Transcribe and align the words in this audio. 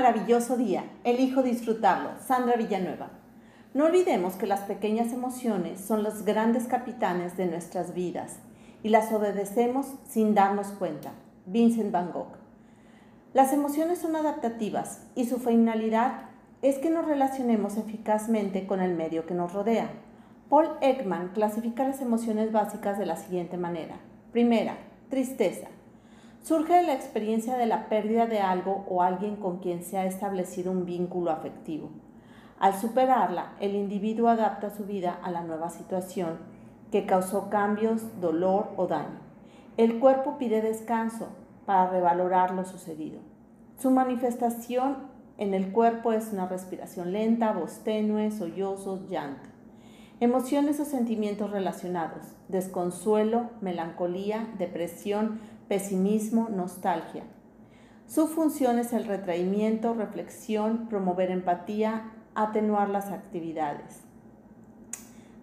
maravilloso 0.00 0.56
día. 0.56 0.84
Elijo 1.04 1.42
disfrutarlo. 1.42 2.12
Sandra 2.26 2.56
Villanueva. 2.56 3.10
No 3.74 3.84
olvidemos 3.84 4.32
que 4.32 4.46
las 4.46 4.60
pequeñas 4.60 5.12
emociones 5.12 5.78
son 5.78 6.02
los 6.02 6.24
grandes 6.24 6.64
capitanes 6.64 7.36
de 7.36 7.44
nuestras 7.44 7.92
vidas 7.92 8.38
y 8.82 8.88
las 8.88 9.12
obedecemos 9.12 9.88
sin 10.08 10.34
darnos 10.34 10.68
cuenta. 10.68 11.12
Vincent 11.44 11.92
Van 11.92 12.12
Gogh. 12.12 12.32
Las 13.34 13.52
emociones 13.52 13.98
son 13.98 14.16
adaptativas 14.16 15.02
y 15.14 15.26
su 15.26 15.38
finalidad 15.38 16.30
es 16.62 16.78
que 16.78 16.88
nos 16.88 17.04
relacionemos 17.04 17.76
eficazmente 17.76 18.66
con 18.66 18.80
el 18.80 18.94
medio 18.94 19.26
que 19.26 19.34
nos 19.34 19.52
rodea. 19.52 19.90
Paul 20.48 20.66
Ekman 20.80 21.28
clasifica 21.34 21.84
las 21.84 22.00
emociones 22.00 22.52
básicas 22.52 22.98
de 22.98 23.04
la 23.04 23.16
siguiente 23.16 23.58
manera. 23.58 23.96
Primera, 24.32 24.78
tristeza. 25.10 25.68
Surge 26.42 26.72
de 26.72 26.82
la 26.82 26.94
experiencia 26.94 27.58
de 27.58 27.66
la 27.66 27.88
pérdida 27.90 28.26
de 28.26 28.40
algo 28.40 28.86
o 28.88 29.02
alguien 29.02 29.36
con 29.36 29.58
quien 29.58 29.84
se 29.84 29.98
ha 29.98 30.06
establecido 30.06 30.72
un 30.72 30.86
vínculo 30.86 31.30
afectivo. 31.30 31.90
Al 32.58 32.74
superarla, 32.74 33.52
el 33.60 33.74
individuo 33.74 34.28
adapta 34.28 34.70
su 34.70 34.84
vida 34.84 35.18
a 35.22 35.30
la 35.30 35.42
nueva 35.42 35.68
situación 35.68 36.38
que 36.90 37.04
causó 37.04 37.50
cambios, 37.50 38.20
dolor 38.20 38.70
o 38.76 38.86
daño. 38.86 39.20
El 39.76 39.98
cuerpo 39.98 40.38
pide 40.38 40.62
descanso 40.62 41.28
para 41.66 41.90
revalorar 41.90 42.52
lo 42.52 42.64
sucedido. 42.64 43.20
Su 43.78 43.90
manifestación 43.90 44.96
en 45.36 45.54
el 45.54 45.72
cuerpo 45.72 46.12
es 46.12 46.32
una 46.32 46.46
respiración 46.46 47.12
lenta, 47.12 47.52
voz 47.52 47.80
tenue, 47.84 48.30
sollozos, 48.30 49.08
llanto. 49.08 49.48
Emociones 50.20 50.78
o 50.80 50.84
sentimientos 50.84 51.50
relacionados, 51.50 52.34
desconsuelo, 52.48 53.48
melancolía, 53.62 54.46
depresión, 54.58 55.40
pesimismo, 55.70 56.48
nostalgia. 56.48 57.22
Su 58.08 58.26
función 58.26 58.80
es 58.80 58.92
el 58.92 59.04
retraimiento, 59.04 59.94
reflexión, 59.94 60.88
promover 60.88 61.30
empatía, 61.30 62.10
atenuar 62.34 62.88
las 62.88 63.12
actividades. 63.12 64.00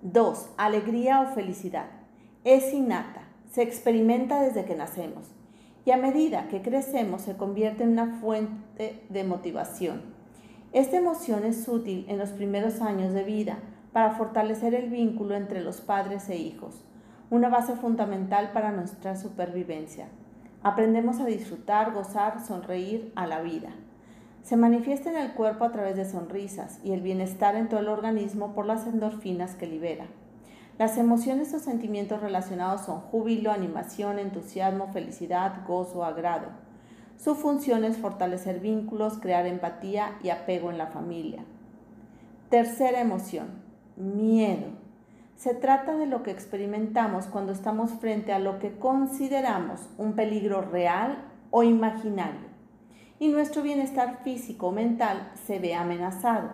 2. 0.00 0.48
Alegría 0.56 1.20
o 1.20 1.34
felicidad. 1.34 1.90
Es 2.42 2.72
innata, 2.72 3.28
se 3.52 3.60
experimenta 3.60 4.40
desde 4.40 4.64
que 4.64 4.74
nacemos 4.74 5.26
y 5.84 5.90
a 5.90 5.98
medida 5.98 6.48
que 6.48 6.62
crecemos 6.62 7.20
se 7.20 7.36
convierte 7.36 7.82
en 7.82 7.90
una 7.90 8.18
fuente 8.18 9.04
de 9.10 9.24
motivación. 9.24 10.00
Esta 10.72 10.96
emoción 10.96 11.44
es 11.44 11.68
útil 11.68 12.06
en 12.08 12.16
los 12.16 12.30
primeros 12.30 12.80
años 12.80 13.12
de 13.12 13.24
vida 13.24 13.58
para 13.92 14.12
fortalecer 14.12 14.74
el 14.74 14.88
vínculo 14.88 15.34
entre 15.34 15.60
los 15.60 15.82
padres 15.82 16.30
e 16.30 16.38
hijos, 16.38 16.82
una 17.34 17.48
base 17.48 17.74
fundamental 17.74 18.52
para 18.52 18.70
nuestra 18.70 19.16
supervivencia. 19.16 20.06
Aprendemos 20.62 21.18
a 21.18 21.26
disfrutar, 21.26 21.92
gozar, 21.92 22.46
sonreír 22.46 23.12
a 23.16 23.26
la 23.26 23.42
vida. 23.42 23.70
Se 24.44 24.56
manifiesta 24.56 25.10
en 25.10 25.16
el 25.16 25.32
cuerpo 25.32 25.64
a 25.64 25.72
través 25.72 25.96
de 25.96 26.04
sonrisas 26.04 26.78
y 26.84 26.92
el 26.92 27.00
bienestar 27.00 27.56
en 27.56 27.68
todo 27.68 27.80
el 27.80 27.88
organismo 27.88 28.54
por 28.54 28.66
las 28.66 28.86
endorfinas 28.86 29.56
que 29.56 29.66
libera. 29.66 30.06
Las 30.78 30.96
emociones 30.96 31.52
o 31.54 31.58
sentimientos 31.58 32.20
relacionados 32.20 32.82
son 32.82 33.00
júbilo, 33.00 33.50
animación, 33.50 34.20
entusiasmo, 34.20 34.92
felicidad, 34.92 35.66
gozo, 35.66 36.04
agrado. 36.04 36.46
Su 37.16 37.34
función 37.34 37.84
es 37.84 37.96
fortalecer 37.96 38.60
vínculos, 38.60 39.18
crear 39.18 39.44
empatía 39.46 40.18
y 40.22 40.28
apego 40.28 40.70
en 40.70 40.78
la 40.78 40.86
familia. 40.86 41.44
Tercera 42.48 43.00
emoción, 43.00 43.48
miedo. 43.96 44.83
Se 45.36 45.54
trata 45.54 45.96
de 45.96 46.06
lo 46.06 46.22
que 46.22 46.30
experimentamos 46.30 47.26
cuando 47.26 47.52
estamos 47.52 47.90
frente 47.92 48.32
a 48.32 48.38
lo 48.38 48.58
que 48.58 48.78
consideramos 48.78 49.88
un 49.98 50.14
peligro 50.14 50.62
real 50.62 51.24
o 51.50 51.62
imaginario 51.62 52.54
y 53.18 53.28
nuestro 53.28 53.62
bienestar 53.62 54.20
físico 54.22 54.68
o 54.68 54.72
mental 54.72 55.30
se 55.46 55.58
ve 55.58 55.74
amenazado, 55.74 56.50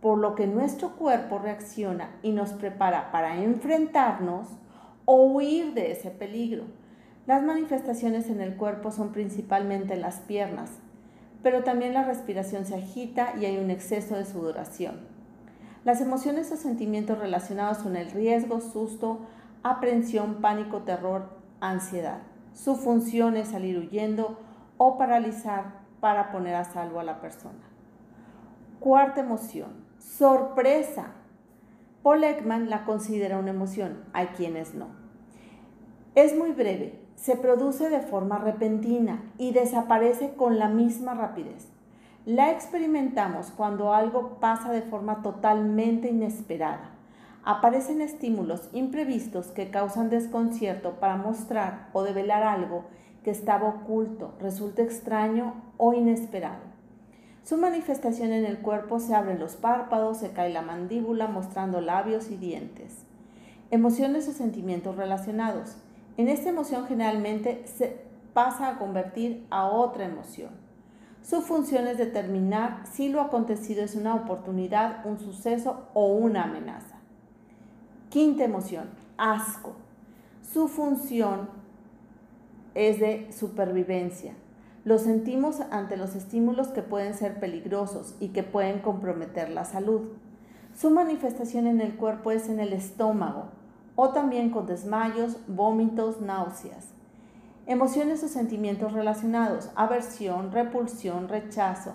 por 0.00 0.18
lo 0.18 0.34
que 0.34 0.46
nuestro 0.46 0.96
cuerpo 0.96 1.38
reacciona 1.38 2.10
y 2.22 2.32
nos 2.32 2.52
prepara 2.52 3.10
para 3.10 3.42
enfrentarnos 3.42 4.48
o 5.04 5.24
huir 5.24 5.74
de 5.74 5.92
ese 5.92 6.10
peligro. 6.10 6.64
Las 7.26 7.42
manifestaciones 7.42 8.28
en 8.28 8.40
el 8.40 8.56
cuerpo 8.56 8.90
son 8.90 9.12
principalmente 9.12 9.94
en 9.94 10.00
las 10.00 10.20
piernas, 10.20 10.70
pero 11.42 11.64
también 11.64 11.94
la 11.94 12.04
respiración 12.04 12.64
se 12.64 12.76
agita 12.76 13.34
y 13.40 13.44
hay 13.44 13.58
un 13.58 13.70
exceso 13.70 14.16
de 14.16 14.24
sudoración. 14.24 15.09
Las 15.84 16.02
emociones 16.02 16.52
o 16.52 16.56
sentimientos 16.56 17.18
relacionados 17.18 17.78
con 17.78 17.96
el 17.96 18.10
riesgo, 18.10 18.60
susto, 18.60 19.20
aprensión, 19.62 20.36
pánico, 20.42 20.82
terror, 20.82 21.30
ansiedad. 21.60 22.18
Su 22.52 22.76
función 22.76 23.36
es 23.36 23.48
salir 23.48 23.78
huyendo 23.78 24.38
o 24.76 24.98
paralizar 24.98 25.80
para 26.00 26.32
poner 26.32 26.54
a 26.54 26.64
salvo 26.64 27.00
a 27.00 27.04
la 27.04 27.20
persona. 27.20 27.60
Cuarta 28.78 29.20
emoción, 29.20 29.84
sorpresa. 29.98 31.12
Paul 32.02 32.24
Ekman 32.24 32.70
la 32.70 32.84
considera 32.84 33.38
una 33.38 33.50
emoción, 33.50 34.04
hay 34.12 34.28
quienes 34.28 34.74
no. 34.74 34.88
Es 36.14 36.36
muy 36.36 36.52
breve, 36.52 36.98
se 37.14 37.36
produce 37.36 37.88
de 37.88 38.00
forma 38.00 38.38
repentina 38.38 39.22
y 39.38 39.52
desaparece 39.52 40.34
con 40.34 40.58
la 40.58 40.68
misma 40.68 41.14
rapidez. 41.14 41.68
La 42.26 42.50
experimentamos 42.50 43.50
cuando 43.50 43.94
algo 43.94 44.36
pasa 44.40 44.70
de 44.70 44.82
forma 44.82 45.22
totalmente 45.22 46.10
inesperada. 46.10 46.90
Aparecen 47.44 48.02
estímulos 48.02 48.68
imprevistos 48.74 49.46
que 49.46 49.70
causan 49.70 50.10
desconcierto 50.10 51.00
para 51.00 51.16
mostrar 51.16 51.88
o 51.94 52.02
develar 52.02 52.42
algo 52.42 52.84
que 53.24 53.30
estaba 53.30 53.68
oculto, 53.68 54.34
resulta 54.38 54.82
extraño 54.82 55.54
o 55.78 55.94
inesperado. 55.94 56.60
Su 57.42 57.56
manifestación 57.56 58.32
en 58.32 58.44
el 58.44 58.58
cuerpo 58.58 59.00
se 59.00 59.14
abren 59.14 59.38
los 59.38 59.56
párpados, 59.56 60.18
se 60.18 60.32
cae 60.32 60.52
la 60.52 60.60
mandíbula 60.60 61.26
mostrando 61.26 61.80
labios 61.80 62.30
y 62.30 62.36
dientes. 62.36 62.98
Emociones 63.70 64.28
o 64.28 64.32
sentimientos 64.32 64.96
relacionados. 64.96 65.78
En 66.18 66.28
esta 66.28 66.50
emoción 66.50 66.86
generalmente 66.86 67.62
se 67.64 68.02
pasa 68.34 68.68
a 68.68 68.78
convertir 68.78 69.46
a 69.48 69.68
otra 69.68 70.04
emoción. 70.04 70.69
Su 71.22 71.42
función 71.42 71.86
es 71.86 71.98
determinar 71.98 72.84
si 72.90 73.08
lo 73.08 73.20
acontecido 73.20 73.84
es 73.84 73.94
una 73.94 74.14
oportunidad, 74.14 75.04
un 75.06 75.18
suceso 75.18 75.86
o 75.94 76.14
una 76.14 76.44
amenaza. 76.44 76.96
Quinta 78.08 78.44
emoción, 78.44 78.88
asco. 79.16 79.74
Su 80.42 80.66
función 80.68 81.48
es 82.74 82.98
de 82.98 83.30
supervivencia. 83.32 84.34
Lo 84.84 84.98
sentimos 84.98 85.60
ante 85.70 85.96
los 85.96 86.16
estímulos 86.16 86.68
que 86.68 86.82
pueden 86.82 87.14
ser 87.14 87.38
peligrosos 87.38 88.14
y 88.18 88.28
que 88.28 88.42
pueden 88.42 88.80
comprometer 88.80 89.50
la 89.50 89.64
salud. 89.64 90.08
Su 90.74 90.90
manifestación 90.90 91.66
en 91.66 91.80
el 91.80 91.96
cuerpo 91.96 92.30
es 92.30 92.48
en 92.48 92.60
el 92.60 92.72
estómago 92.72 93.50
o 93.94 94.10
también 94.10 94.50
con 94.50 94.66
desmayos, 94.66 95.36
vómitos, 95.46 96.20
náuseas. 96.22 96.88
Emociones 97.70 98.24
o 98.24 98.26
sentimientos 98.26 98.94
relacionados, 98.94 99.70
aversión, 99.76 100.50
repulsión, 100.50 101.28
rechazo, 101.28 101.92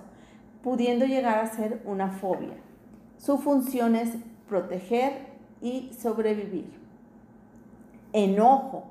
pudiendo 0.63 1.03
llegar 1.03 1.37
a 1.39 1.53
ser 1.53 1.81
una 1.83 2.11
fobia. 2.11 2.53
Su 3.17 3.39
función 3.39 3.97
es 3.97 4.13
proteger 4.47 5.27
y 5.61 5.91
sobrevivir. 5.91 6.79
Enojo. 8.13 8.85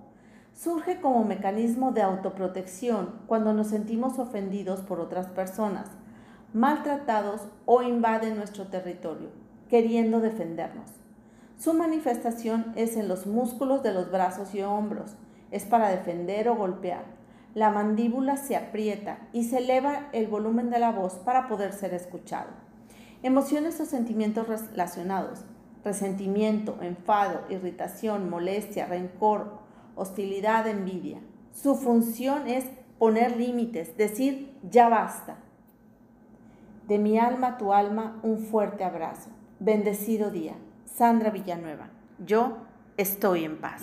Surge 0.52 1.00
como 1.00 1.24
mecanismo 1.24 1.92
de 1.92 2.02
autoprotección 2.02 3.14
cuando 3.28 3.54
nos 3.54 3.68
sentimos 3.68 4.18
ofendidos 4.18 4.82
por 4.82 5.00
otras 5.00 5.28
personas, 5.28 5.86
maltratados 6.52 7.48
o 7.64 7.80
invaden 7.80 8.36
nuestro 8.36 8.66
territorio, 8.66 9.30
queriendo 9.70 10.20
defendernos. 10.20 10.90
Su 11.56 11.72
manifestación 11.72 12.74
es 12.76 12.98
en 12.98 13.08
los 13.08 13.26
músculos 13.26 13.82
de 13.82 13.94
los 13.94 14.10
brazos 14.10 14.54
y 14.54 14.60
hombros, 14.60 15.16
es 15.54 15.64
para 15.64 15.88
defender 15.88 16.48
o 16.48 16.56
golpear. 16.56 17.04
La 17.54 17.70
mandíbula 17.70 18.36
se 18.36 18.56
aprieta 18.56 19.18
y 19.32 19.44
se 19.44 19.58
eleva 19.58 20.08
el 20.12 20.26
volumen 20.26 20.68
de 20.70 20.80
la 20.80 20.90
voz 20.90 21.14
para 21.14 21.46
poder 21.46 21.72
ser 21.72 21.94
escuchado. 21.94 22.50
Emociones 23.22 23.80
o 23.80 23.86
sentimientos 23.86 24.48
relacionados. 24.48 25.44
Resentimiento, 25.84 26.78
enfado, 26.82 27.42
irritación, 27.48 28.28
molestia, 28.28 28.86
rencor, 28.86 29.58
hostilidad, 29.94 30.66
envidia. 30.66 31.20
Su 31.52 31.76
función 31.76 32.48
es 32.48 32.64
poner 32.98 33.36
límites, 33.36 33.96
decir 33.96 34.58
ya 34.68 34.88
basta. 34.88 35.36
De 36.88 36.98
mi 36.98 37.18
alma 37.18 37.46
a 37.46 37.58
tu 37.58 37.72
alma, 37.72 38.18
un 38.24 38.38
fuerte 38.38 38.82
abrazo. 38.82 39.30
Bendecido 39.60 40.32
día. 40.32 40.54
Sandra 40.84 41.30
Villanueva. 41.30 41.90
Yo 42.18 42.56
estoy 42.96 43.44
en 43.44 43.60
paz. 43.60 43.82